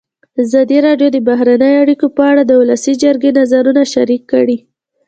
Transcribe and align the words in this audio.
ازادي 0.43 0.77
راډیو 0.87 1.07
د 1.13 1.17
بهرنۍ 1.29 1.73
اړیکې 1.83 2.07
په 2.17 2.23
اړه 2.31 2.41
د 2.45 2.51
ولسي 2.61 2.93
جرګې 3.03 3.31
نظرونه 3.39 3.81
شریک 3.93 4.21
کړي. 4.31 4.57